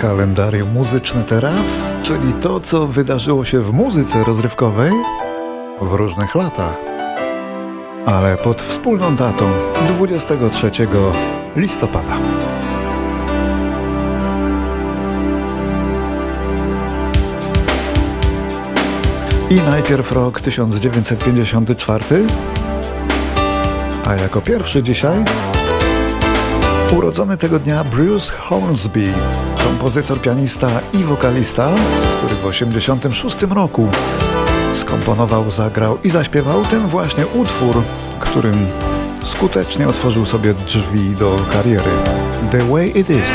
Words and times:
Kalendarium 0.00 0.72
muzyczne 0.72 1.24
teraz, 1.24 1.94
czyli 2.02 2.32
to, 2.32 2.60
co 2.60 2.86
wydarzyło 2.86 3.44
się 3.44 3.60
w 3.60 3.72
muzyce 3.72 4.24
rozrywkowej 4.24 4.92
w 5.80 5.92
różnych 5.92 6.34
latach, 6.34 6.74
ale 8.06 8.36
pod 8.36 8.62
wspólną 8.62 9.16
datą 9.16 9.50
23 9.88 10.70
listopada. 11.56 12.18
I 19.50 19.54
najpierw 19.54 20.12
rok 20.12 20.40
1954, 20.40 22.04
a 24.06 24.14
jako 24.14 24.40
pierwszy 24.40 24.82
dzisiaj 24.82 25.24
urodzony 26.96 27.36
tego 27.36 27.58
dnia 27.58 27.84
Bruce 27.84 28.34
Hornsby, 28.34 29.12
kompozytor, 29.64 30.20
pianista 30.20 30.68
i 30.92 31.04
wokalista, 31.04 31.68
który 32.18 32.34
w 32.34 32.38
1986 32.38 33.42
roku 33.42 33.88
skomponował, 34.74 35.50
zagrał 35.50 35.98
i 36.04 36.10
zaśpiewał 36.10 36.64
ten 36.64 36.88
właśnie 36.88 37.26
utwór, 37.26 37.82
którym 38.20 38.66
skutecznie 39.24 39.88
otworzył 39.88 40.26
sobie 40.26 40.54
drzwi 40.54 41.10
do 41.10 41.36
kariery. 41.52 41.90
The 42.50 42.64
Way 42.64 42.98
It 42.98 43.10
Is. 43.10 43.34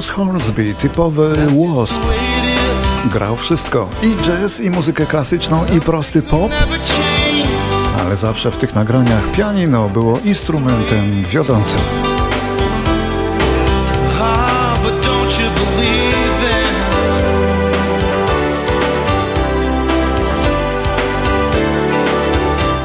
Bruce 0.00 0.12
Hornsby, 0.12 0.74
typowy 0.74 1.34
wasp. 1.74 2.02
Grał 3.04 3.36
wszystko. 3.36 3.88
I 4.02 4.16
jazz, 4.24 4.60
i 4.60 4.70
muzykę 4.70 5.06
klasyczną, 5.06 5.56
i 5.76 5.80
prosty 5.80 6.22
pop. 6.22 6.52
Ale 8.00 8.16
zawsze 8.16 8.50
w 8.50 8.56
tych 8.56 8.74
nagraniach 8.74 9.30
pianino 9.30 9.88
było 9.88 10.18
instrumentem 10.24 11.24
wiodącym. 11.24 11.80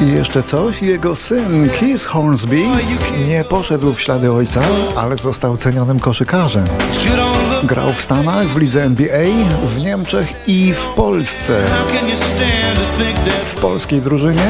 I 0.05 0.11
jeszcze 0.11 0.43
coś, 0.43 0.81
jego 0.81 1.15
syn 1.15 1.69
Keith 1.79 2.05
Hornsby 2.05 2.63
nie 3.27 3.43
poszedł 3.43 3.93
w 3.93 4.01
ślady 4.01 4.31
ojca, 4.31 4.61
ale 4.95 5.17
został 5.17 5.57
cenionym 5.57 5.99
koszykarzem. 5.99 6.65
Grał 7.63 7.93
w 7.93 8.01
Stanach, 8.01 8.47
w 8.47 8.57
lidze 8.57 8.83
NBA, 8.83 9.47
w 9.75 9.81
Niemczech 9.81 10.33
i 10.47 10.73
w 10.73 10.87
Polsce. 10.87 11.61
W 13.45 13.55
polskiej 13.55 14.01
drużynie 14.01 14.47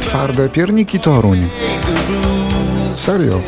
twarde 0.00 0.48
pierniki 0.48 1.00
Toruń. 1.00 1.48
Serio. 2.94 3.40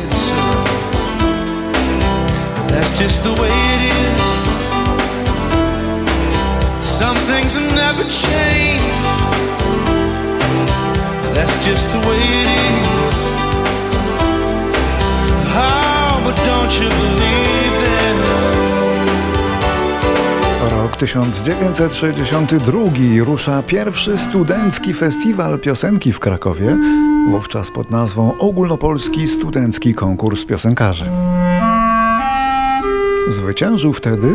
Some 6.81 7.15
things 7.15 7.55
have 7.55 7.75
never 7.75 8.03
changed 8.03 9.60
That's 11.33 11.65
just 11.65 11.87
the 11.91 11.99
way 12.07 12.17
it 12.17 12.47
is. 13.07 13.15
Oh, 15.55 16.21
but 16.25 16.35
don't 16.45 16.73
you 16.81 16.89
believe 16.89 17.83
it? 17.83 17.91
Rok 20.71 20.95
1962 20.97 22.79
rusza 23.25 23.63
pierwszy 23.63 24.17
studencki 24.17 24.93
festiwal 24.93 25.59
piosenki 25.59 26.13
w 26.13 26.19
Krakowie, 26.19 26.77
wówczas 27.31 27.71
pod 27.71 27.91
nazwą 27.91 28.37
Ogólnopolski 28.37 29.27
Studencki 29.27 29.93
Konkurs 29.93 30.45
Piosenkarzy. 30.45 31.05
Zwyciężył 33.27 33.93
wtedy 33.93 34.27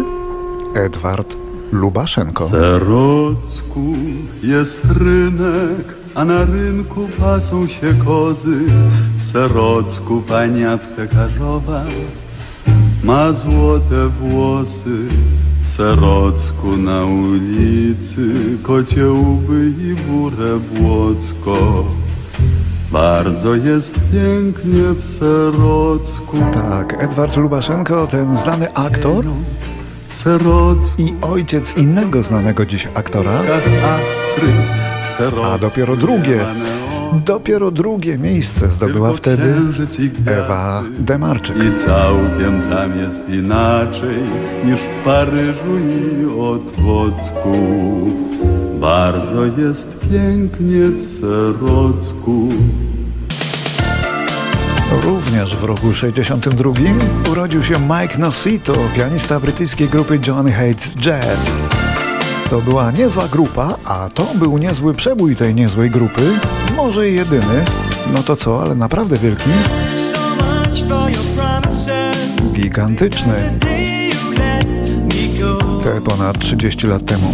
Edward 0.75 1.37
Lubaszenko. 1.73 2.47
W 2.47 2.51
Zarocku 2.51 3.95
jest 4.43 4.81
rynek 4.85 6.06
a 6.17 6.25
na 6.25 6.45
rynku 6.45 7.09
pasą 7.21 7.69
się 7.69 7.95
kozy. 8.05 8.59
W 9.19 9.25
Serocku 9.25 10.23
pani 10.29 10.65
aptekarzowa 10.65 11.85
ma 13.05 13.33
złote 13.33 14.09
włosy. 14.09 15.09
W 15.65 15.69
Serocku 15.69 16.77
na 16.77 17.05
ulicy 17.05 18.35
kocie 18.63 19.11
łby 19.11 19.73
i 19.79 19.95
burę 19.95 20.59
błocko. 20.75 21.85
Bardzo 22.93 23.55
jest 23.55 23.95
pięknie 24.13 24.83
w 24.99 25.05
Serocku. 25.05 26.37
Tak, 26.55 27.05
Edward 27.05 27.37
Lubaszenko, 27.37 28.07
ten 28.07 28.37
znany 28.37 28.75
aktor 28.75 29.25
i 30.99 31.15
ojciec 31.23 31.77
innego 31.77 32.23
znanego 32.23 32.67
dziś 32.67 32.89
aktora. 32.95 33.33
Astry 33.33 34.53
a 35.45 35.59
dopiero 35.59 35.97
drugie, 35.97 36.45
dopiero 37.25 37.71
drugie 37.71 38.19
miejsce 38.19 38.73
zdobyła 38.73 39.13
wtedy 39.13 39.55
Ewa 40.27 40.83
Demarczyk. 40.99 41.57
I 41.57 41.79
całkiem 41.79 42.63
tam 42.71 42.99
jest 42.99 43.29
inaczej 43.29 44.19
niż 44.65 44.81
w 44.81 45.05
Paryżu 45.05 45.79
i 45.79 46.41
Otwocku. 46.41 47.57
Bardzo 48.81 49.45
jest 49.45 49.99
pięknie 50.11 50.81
w 50.81 51.21
Serocku. 51.21 52.49
Również 55.03 55.57
w 55.57 55.65
roku 55.65 55.95
62 55.95 56.71
urodził 57.33 57.65
się 57.65 57.75
Mike 57.81 58.19
Nosito, 58.19 58.75
pianista 58.97 59.41
brytyjskiej 59.41 59.89
grupy 59.89 60.19
Johnny 60.27 60.53
Hates 60.53 60.95
Jazz. 60.95 61.76
To 62.51 62.61
była 62.61 62.91
niezła 62.91 63.29
grupa, 63.29 63.77
a 63.85 64.09
to 64.15 64.27
był 64.35 64.59
niezły 64.59 64.95
przebój 64.95 65.37
tej 65.37 65.55
niezłej 65.55 65.91
grupy. 65.91 66.23
Może 66.77 67.09
jedyny, 67.09 67.65
no 68.15 68.23
to 68.23 68.37
co, 68.37 68.63
ale 68.63 68.75
naprawdę 68.75 69.17
wielki. 69.17 69.51
Gigantyczny. 72.53 73.35
Te 75.85 76.01
ponad 76.01 76.39
30 76.39 76.87
lat 76.87 77.05
temu. 77.05 77.33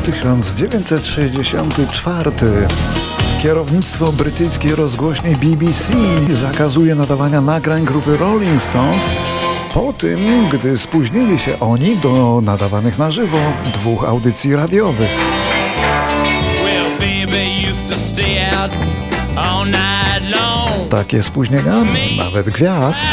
1964. 0.00 2.30
Kierownictwo 3.42 4.12
brytyjskiej 4.12 4.74
rozgłośni 4.74 5.36
BBC 5.36 5.92
zakazuje 6.28 6.94
nadawania 6.94 7.40
nagrań 7.40 7.84
grupy 7.84 8.16
Rolling 8.16 8.62
Stones 8.62 9.14
po 9.74 9.92
tym, 9.92 10.48
gdy 10.48 10.78
spóźnili 10.78 11.38
się 11.38 11.60
oni 11.60 11.96
do 11.96 12.40
nadawanych 12.42 12.98
na 12.98 13.10
żywo 13.10 13.38
dwóch 13.72 14.04
audycji 14.04 14.56
radiowych. 14.56 15.10
Takie 20.90 21.22
spóźnienia, 21.22 21.74
nawet 22.18 22.50
gwiazd, 22.50 23.04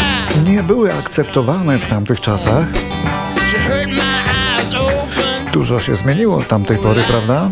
nie 0.45 0.63
były 0.63 0.93
akceptowane 0.93 1.79
w 1.79 1.87
tamtych 1.87 2.21
czasach. 2.21 2.67
Dużo 5.57 5.79
się 5.79 5.95
zmieniło 5.95 6.37
od 6.37 6.47
tamtej 6.47 6.77
pory, 6.77 7.03
prawda? 7.03 7.49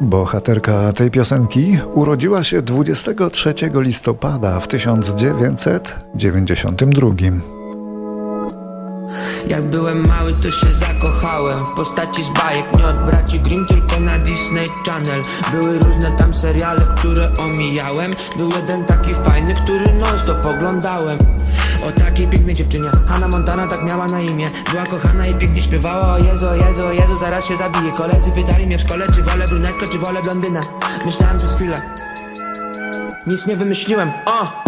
Bohaterka 0.00 0.92
tej 0.92 1.10
piosenki 1.10 1.78
urodziła 1.94 2.44
się 2.44 2.62
23 2.62 3.54
listopada 3.74 4.60
w 4.60 4.68
1992. 4.68 7.63
Jak 9.46 9.70
byłem 9.70 10.06
mały, 10.06 10.34
to 10.42 10.50
się 10.50 10.72
zakochałem. 10.72 11.58
W 11.58 11.76
postaci 11.76 12.24
z 12.24 12.28
bajek, 12.28 12.64
nie 12.78 12.86
od 12.86 12.96
braci 12.96 13.40
Grimm 13.40 13.66
Tylko 13.66 14.00
na 14.00 14.18
Disney 14.18 14.68
Channel. 14.86 15.22
Były 15.52 15.78
różne 15.78 16.10
tam 16.10 16.34
seriale, 16.34 16.80
które 16.96 17.32
omijałem. 17.38 18.12
Był 18.36 18.50
jeden 18.50 18.84
taki 18.84 19.14
fajny, 19.14 19.54
który 19.54 19.94
non 19.94 20.18
stop 20.18 20.46
oglądałem. 20.46 21.18
O 21.88 21.92
takiej 21.92 22.28
pięknej 22.28 22.54
dziewczynie 22.54 22.88
Hanna 23.06 23.28
Montana 23.28 23.66
tak 23.66 23.84
miała 23.84 24.06
na 24.06 24.20
imię. 24.20 24.46
Była 24.70 24.86
kochana 24.86 25.26
i 25.26 25.34
pięknie 25.34 25.62
śpiewała. 25.62 26.14
O 26.14 26.18
Jezu, 26.18 26.48
o 26.48 26.54
Jezu, 26.54 26.86
o 26.86 26.92
Jezu, 26.92 27.16
zaraz 27.16 27.44
się 27.44 27.56
zabije. 27.56 27.92
Koledzy 27.92 28.30
pytali 28.30 28.66
mnie 28.66 28.78
w 28.78 28.80
szkole, 28.80 29.06
czy 29.14 29.22
wolę 29.22 29.44
brunetkę, 29.48 29.86
czy 29.86 29.98
wolę 29.98 30.22
blondynę. 30.22 30.60
Myślałem 31.06 31.38
przez 31.38 31.52
chwilę 31.52 31.76
Nic 33.26 33.46
nie 33.46 33.56
wymyśliłem, 33.56 34.12
o! 34.26 34.64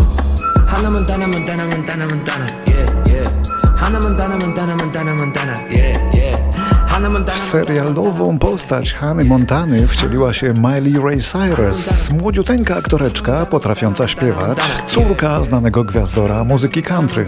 Hanna 0.67 0.91
Montana, 0.91 1.27
Montana, 1.29 1.67
Montana, 1.67 2.07
Montana. 2.07 2.47
Yeah, 2.67 3.07
yeah 3.07 3.36
Hanna 3.77 4.01
Montana, 4.01 4.37
Montana, 4.37 4.77
Montana, 4.77 5.15
Montana 5.15 5.55
Yeah, 5.71 6.15
yeah 6.15 6.47
w 7.27 7.39
serialową 7.39 8.39
postać 8.39 8.95
Hany 8.95 9.25
Montany 9.25 9.89
wcieliła 9.89 10.33
się 10.33 10.55
Miley 10.55 11.03
Ray 11.03 11.23
Cyrus, 11.23 12.11
młodziuteńka 12.11 12.77
aktoreczka 12.77 13.47
potrafiąca 13.47 14.09
śpiewać, 14.09 14.59
córka 14.87 15.45
znanego 15.45 15.85
gwiazdora 15.85 16.45
muzyki 16.45 16.83
country. 16.83 17.27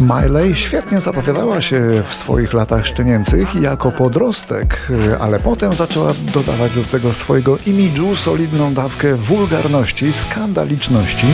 Miley 0.00 0.54
świetnie 0.54 1.00
zapowiadała 1.00 1.60
się 1.60 2.02
w 2.08 2.14
swoich 2.14 2.52
latach 2.52 2.86
szczenięcych 2.86 3.54
jako 3.54 3.92
podrostek, 3.92 4.88
ale 5.20 5.40
potem 5.40 5.72
zaczęła 5.72 6.12
dodawać 6.34 6.72
do 6.72 6.84
tego 6.84 7.14
swojego 7.14 7.58
imidżu 7.66 8.16
solidną 8.16 8.74
dawkę 8.74 9.14
wulgarności, 9.14 10.12
skandaliczności. 10.12 11.26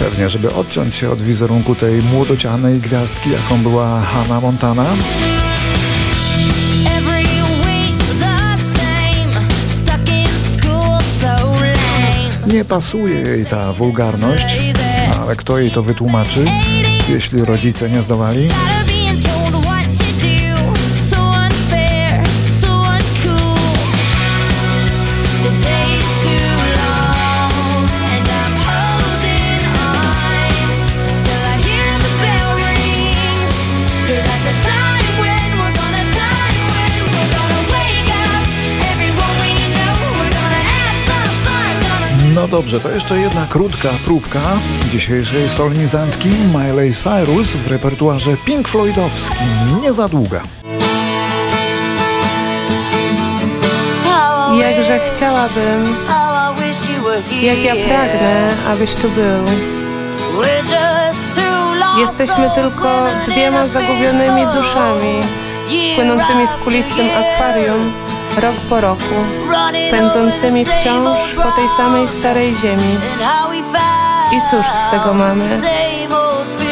Pewnie, 0.00 0.30
żeby 0.30 0.52
odciąć 0.54 0.94
się 0.94 1.10
od 1.10 1.22
wizerunku 1.22 1.74
tej 1.74 2.02
młodocianej 2.02 2.78
gwiazdki, 2.78 3.30
jaką 3.30 3.62
była 3.62 4.00
Hannah 4.00 4.42
Montana, 4.42 4.86
Nie 12.46 12.64
pasuje 12.64 13.20
jej 13.20 13.46
ta 13.46 13.72
wulgarność, 13.72 14.56
ale 15.20 15.36
kto 15.36 15.58
jej 15.58 15.70
to 15.70 15.82
wytłumaczy, 15.82 16.44
jeśli 17.08 17.44
rodzice 17.44 17.90
nie 17.90 18.02
zdołali? 18.02 18.48
Dobrze, 42.50 42.80
to 42.80 42.90
jeszcze 42.90 43.18
jedna 43.18 43.46
krótka 43.46 43.88
próbka 44.04 44.40
dzisiejszej 44.92 45.48
solenizantki 45.48 46.28
Miley 46.28 46.92
Cyrus 46.92 47.48
w 47.48 47.66
repertuarze 47.66 48.30
Pink 48.44 48.68
Floydowskim. 48.68 49.80
Nie 49.82 49.92
za 49.92 50.08
długa. 50.08 50.40
Jakże 54.60 54.98
chciałabym, 54.98 55.96
jak 57.42 57.58
ja 57.58 57.74
pragnę, 57.88 58.54
abyś 58.72 58.94
tu 58.94 59.10
był. 59.10 59.44
Jesteśmy 61.98 62.50
tylko 62.54 63.06
dwiema 63.26 63.66
zagubionymi 63.66 64.42
duszami, 64.54 65.22
płynącymi 65.96 66.46
w 66.46 66.64
kulistym 66.64 67.06
akwarium 67.06 68.09
rok 68.38 68.54
po 68.68 68.80
roku, 68.80 69.14
pędzącymi 69.90 70.64
wciąż 70.64 71.34
po 71.34 71.52
tej 71.52 71.68
samej 71.76 72.08
starej 72.08 72.54
ziemi. 72.54 72.98
I 74.32 74.40
cóż 74.50 74.66
z 74.66 74.90
tego 74.90 75.14
mamy? 75.14 75.60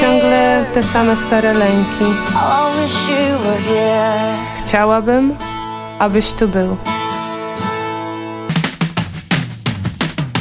Ciągle 0.01 0.65
te 0.75 0.83
same 0.83 1.17
stare 1.17 1.53
lęki. 1.53 2.05
Chciałabym, 4.59 5.35
abyś 5.99 6.33
tu 6.33 6.49
był. 6.49 6.77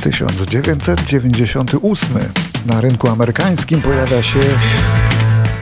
1998 0.01 2.19
na 2.65 2.81
rynku 2.81 3.09
amerykańskim 3.09 3.81
pojawia 3.81 4.23
się 4.23 4.39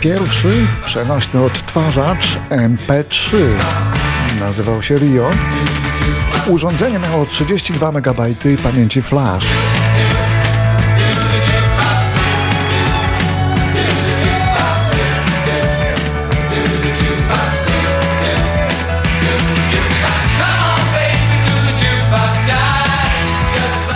pierwszy 0.02 0.68
przenośny 0.86 1.44
odtwarzacz 1.44 2.38
MP3 2.50 3.38
nazywał 4.40 4.82
się 4.82 4.96
Rio. 4.96 5.30
Urządzenie 6.48 7.00
miało 7.00 7.26
32 7.26 7.92
MB 7.92 8.36
pamięci 8.64 9.02
flash. 9.02 9.46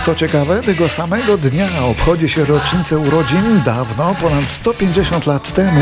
Co 0.10 0.16
ciekawe, 0.16 0.62
tego 0.62 0.90
samego 0.90 1.38
dnia 1.38 1.68
obchodzi 1.86 2.30
się 2.30 2.46
rocznicę 2.46 2.98
urodzin 2.98 3.62
dawno, 3.66 4.16
ponad 4.22 4.46
150 4.46 5.26
lat 5.26 5.54
temu, 5.54 5.82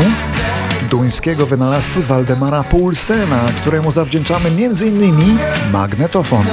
duńskiego 0.90 1.46
wynalazcy 1.46 2.02
Waldemara 2.02 2.64
Poulsena, 2.64 3.40
któremu 3.60 3.92
zawdzięczamy 3.92 4.48
m.in. 4.48 5.38
magnetofon. 5.72 6.44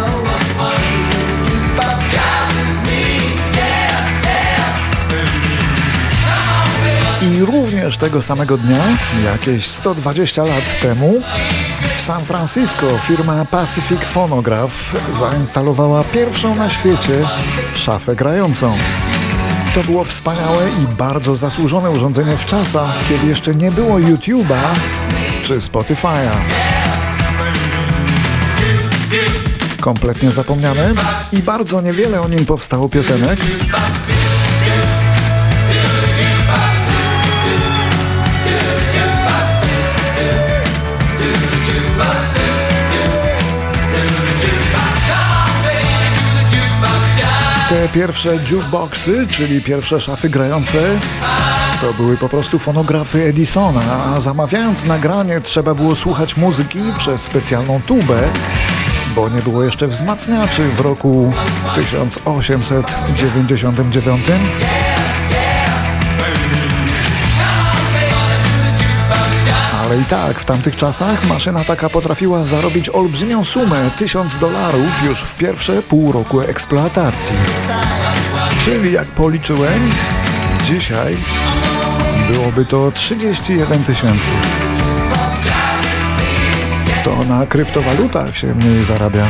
I 7.21 7.39
również 7.39 7.97
tego 7.97 8.21
samego 8.21 8.57
dnia, 8.57 8.83
jakieś 9.25 9.67
120 9.67 10.43
lat 10.43 10.63
temu, 10.81 11.21
w 11.97 12.01
San 12.01 12.25
Francisco 12.25 12.97
firma 12.97 13.45
Pacific 13.45 14.01
Phonograph 14.01 14.95
zainstalowała 15.11 16.03
pierwszą 16.03 16.55
na 16.55 16.69
świecie 16.69 17.21
szafę 17.75 18.15
grającą. 18.15 18.77
To 19.75 19.83
było 19.83 20.03
wspaniałe 20.03 20.69
i 20.83 20.95
bardzo 20.97 21.35
zasłużone 21.35 21.89
urządzenie 21.89 22.37
w 22.37 22.45
czasach, 22.45 23.07
kiedy 23.09 23.27
jeszcze 23.27 23.55
nie 23.55 23.71
było 23.71 23.99
YouTube'a 23.99 24.61
czy 25.43 25.57
Spotify'a. 25.59 26.31
Kompletnie 29.81 30.31
zapomniane 30.31 30.93
i 31.31 31.37
bardzo 31.37 31.81
niewiele 31.81 32.21
o 32.21 32.27
nim 32.27 32.45
powstało 32.45 32.89
piosenek. 32.89 33.39
Te 47.75 47.89
pierwsze 47.89 48.37
jukeboxy, 48.51 49.27
czyli 49.27 49.61
pierwsze 49.61 49.99
szafy 49.99 50.29
grające, 50.29 50.99
To 51.81 51.93
były 51.93 52.17
po 52.17 52.29
prostu 52.29 52.59
fonografy 52.59 53.23
Edisona, 53.23 53.81
a 54.15 54.19
zamawiając 54.19 54.85
nagranie 54.85 55.41
trzeba 55.41 55.73
było 55.73 55.95
słuchać 55.95 56.37
muzyki 56.37 56.79
przez 56.97 57.21
specjalną 57.21 57.81
tubę, 57.81 58.19
bo 59.15 59.29
nie 59.29 59.41
było 59.41 59.63
jeszcze 59.63 59.87
wzmacniaczy 59.87 60.69
w 60.69 60.79
roku 60.79 61.33
1899. 61.75 64.21
Ale 69.85 69.99
i 69.99 70.03
tak, 70.03 70.39
w 70.39 70.45
tamtych 70.45 70.75
czasach 70.75 71.27
maszyna 71.27 71.63
taka 71.63 71.89
potrafiła 71.89 72.43
zarobić 72.43 72.89
olbrzymią 72.89 73.43
sumę 73.43 73.89
1000 73.97 74.37
dolarów 74.37 75.03
już 75.03 75.19
w 75.19 75.35
pierwsze 75.35 75.81
pół 75.81 76.11
roku 76.11 76.41
eksploatacji. 76.41 77.35
Czyli 78.65 78.91
jak 78.91 79.07
policzyłem, 79.07 79.91
dzisiaj 80.63 81.17
byłoby 82.31 82.65
to 82.65 82.91
31 82.91 83.83
tysięcy. 83.83 84.31
To 87.03 87.23
na 87.23 87.45
kryptowalutach 87.45 88.37
się 88.37 88.55
mniej 88.55 88.85
zarabia. 88.85 89.27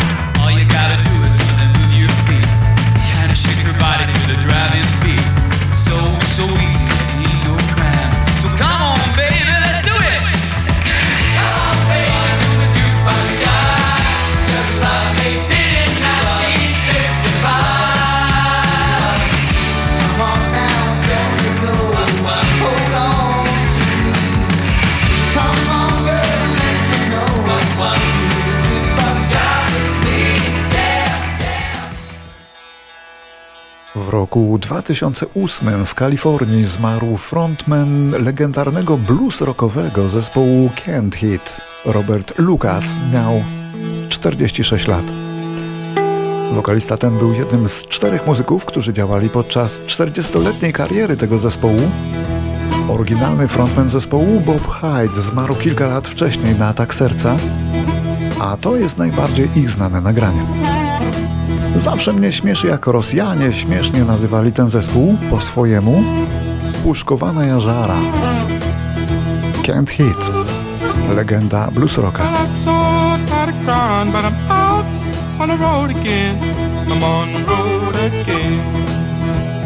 W 33.96 34.10
roku 34.10 34.58
2008 34.62 35.86
w 35.86 35.96
Kalifornii 35.96 36.66
zmarł 36.66 37.18
frontman 37.18 38.10
legendarnego 38.10 38.98
blues 38.98 39.42
rockowego 39.42 40.10
zespołu 40.10 40.70
Can't 40.86 41.16
Hit. 41.16 41.42
Robert 41.86 42.40
Lucas 42.40 43.00
miał 43.14 43.44
46 44.10 44.88
lat. 44.88 45.06
Wokalista 46.54 46.98
ten 46.98 47.18
był 47.18 47.34
jednym 47.34 47.70
z 47.70 47.84
czterech 47.84 48.28
muzyków, 48.28 48.66
którzy 48.66 48.94
działali 48.94 49.30
podczas 49.30 49.82
40-letniej 49.82 50.74
kariery 50.74 51.18
tego 51.18 51.40
zespołu. 51.40 51.92
Oryginalny 52.90 53.48
frontman 53.48 53.90
zespołu 53.90 54.40
Bob 54.40 54.68
Hyde 54.68 55.22
zmarł 55.22 55.56
kilka 55.56 55.88
lat 55.88 56.08
wcześniej 56.08 56.56
na 56.56 56.68
atak 56.68 56.96
serca, 56.96 57.36
a 58.40 58.58
to 58.58 58.76
jest 58.76 58.98
najbardziej 58.98 59.48
ich 59.56 59.70
znane 59.70 60.02
nagranie. 60.02 60.46
Zawsze 61.78 62.14
mnie 62.14 62.32
śmieszy, 62.32 62.68
jak 62.68 62.88
Rosjanie 62.88 63.54
śmiesznie 63.54 64.04
nazywali 64.04 64.54
ten 64.54 64.70
zespół 64.70 65.18
po 65.30 65.42
swojemu 65.42 66.04
Puszkowana 66.84 67.46
Jarzara. 67.46 67.96
Can't 69.64 69.90
Hit. 69.90 70.18
Legenda 71.16 71.68
blues 71.72 71.98
rocka. 71.98 72.24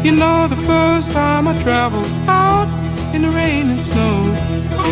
You 0.04 0.12
know 0.12 0.48
the 0.48 0.56
first 0.56 1.12
time 1.12 1.46
I 1.46 1.62
traveled 1.62 2.06
out 2.26 2.68
in 3.14 3.22
the 3.22 3.30
rain 3.30 3.70
and 3.70 3.84
snow, 3.84 4.24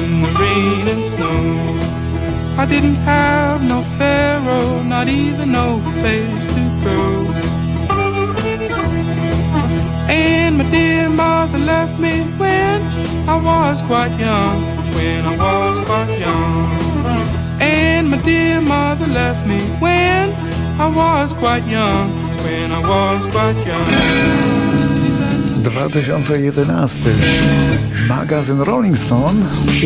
in 0.03 0.23
the 0.23 0.39
rain 0.39 0.89
and 0.89 1.07
snow. 1.07 1.89
I 2.59 2.67
didn't 2.67 2.97
have 2.97 3.63
no 3.63 3.83
pharaoh, 3.99 4.83
not 4.83 5.09
even 5.09 5.53
no 5.53 5.81
place 6.01 6.47
to 6.47 6.68
And 10.09 10.59
my 10.59 10.65
dear 10.71 11.09
mother 11.09 11.59
left 11.59 12.00
me 12.00 12.23
when 12.38 12.81
I 13.29 13.37
was 13.37 13.83
quite 13.83 14.12
young, 14.19 14.62
when 14.95 15.25
I 15.25 15.37
was 15.37 15.79
quite 15.87 16.19
young. 16.19 16.88
And 17.61 18.11
my 18.11 18.19
dear 18.19 18.61
mother 18.61 19.07
left 19.07 19.47
me 19.47 19.61
when 19.81 20.33
I 20.81 20.88
was 20.88 21.33
quite 21.33 21.65
young, 21.67 22.09
when 22.45 22.73
I 22.73 22.81
was 22.81 23.27
quite 23.27 23.57
young. 23.67 24.59
2011 25.65 27.12
magazyn 28.09 28.65
Rolling 28.65 28.99
Stone 28.99 29.41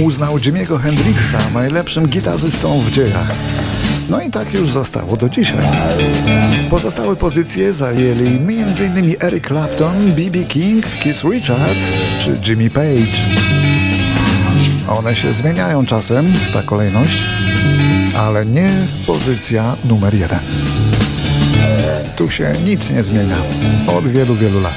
uznał 0.05 0.39
Jimmy'ego 0.39 0.79
Hendrixa 0.79 1.39
najlepszym 1.55 2.09
gitarzystą 2.09 2.81
w 2.81 2.91
dziejach. 2.91 3.33
No 4.13 4.21
i 4.21 4.31
tak 4.31 4.55
już 4.55 4.71
zostało 4.71 5.17
do 5.17 5.29
dzisiaj. 5.29 5.65
Pozostałe 6.71 7.17
pozycje 7.17 7.73
zajęli 7.73 8.27
m.in. 8.27 9.17
Eric 9.21 9.47
Clapton, 9.47 10.13
B.B. 10.13 10.45
King, 10.45 10.87
Keith 11.03 11.25
Richards 11.25 11.85
czy 12.19 12.41
Jimmy 12.47 12.71
Page. 12.71 13.17
One 14.89 15.17
się 15.17 15.33
zmieniają 15.33 15.87
czasem, 15.87 16.33
ta 16.53 16.63
kolejność, 16.63 17.19
ale 18.17 18.47
nie 18.47 18.87
pozycja 19.07 19.77
numer 19.85 20.15
jeden. 20.15 20.41
Tu 22.17 22.31
się 22.31 22.53
nic 22.65 22.91
nie 22.91 23.05
zmienia 23.05 23.37
od 23.87 24.09
wielu, 24.09 24.35
wielu 24.35 24.61
lat. 24.61 24.75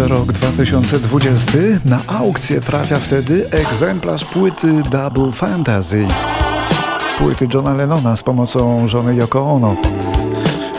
Jeszcze 0.00 0.14
rok 0.14 0.32
2020. 0.32 1.52
Na 1.84 2.00
aukcję 2.06 2.60
trafia 2.60 2.96
wtedy 2.96 3.50
egzemplarz 3.50 4.24
płyty 4.24 4.82
Double 4.90 5.32
Fantasy. 5.32 6.06
Płyty 7.18 7.48
Johna 7.54 7.74
Lennona 7.74 8.16
z 8.16 8.22
pomocą 8.22 8.88
żony 8.88 9.14
Yoko 9.14 9.52
Ono. 9.52 9.76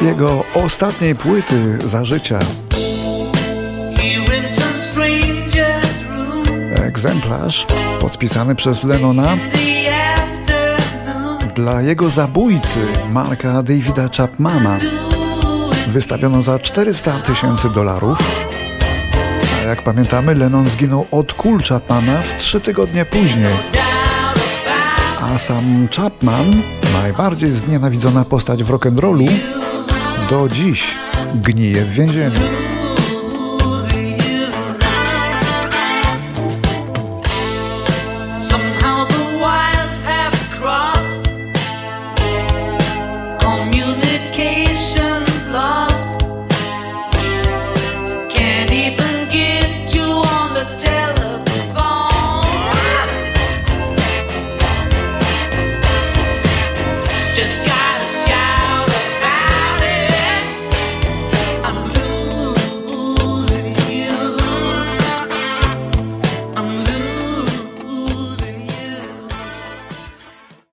Jego 0.02 0.44
ostatniej 0.54 1.16
płyty 1.16 1.78
za 1.86 2.06
życia. 2.06 2.40
Egzemplarz 6.76 7.66
podpisany 8.02 8.56
przez 8.56 8.84
Lennona 8.84 9.38
dla 11.56 11.82
jego 11.82 12.10
zabójcy 12.10 12.80
Marka 13.12 13.64
Davida 13.64 14.10
Chapmana 14.18 14.78
wystawiono 15.88 16.42
za 16.42 16.60
400 16.60 17.20
tysięcy 17.20 17.70
dolarów 17.70 18.18
jak 19.68 19.82
pamiętamy, 19.82 20.36
Lennon 20.36 20.68
zginął 20.68 21.08
od 21.12 21.34
kul 21.34 21.60
Chapmana 21.60 22.22
w 22.22 22.38
trzy 22.38 22.62
tygodnie 22.62 23.06
później. 23.06 23.54
A 25.22 25.38
sam 25.38 25.88
Chapman, 25.96 26.52
najbardziej 26.94 27.52
znienawidzona 27.52 28.26
postać 28.26 28.64
w 28.64 28.70
rock'n'rollu, 28.70 29.30
do 30.30 30.48
dziś 30.50 30.96
gnije 31.36 31.82
w 31.82 31.90
więzieniu. 31.90 32.61